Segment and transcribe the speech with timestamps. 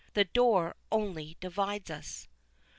[0.15, 2.27] The door only divides us."